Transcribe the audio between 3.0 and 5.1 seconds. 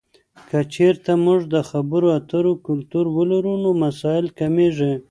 ولرو، نو مسایل کمېږي.